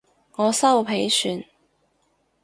[0.35, 1.43] 我修皮算